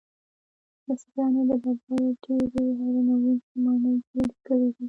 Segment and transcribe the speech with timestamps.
[0.87, 4.79] مصریانو د ډبرو ډیرې حیرانوونکې ماڼۍ جوړې کړې دي.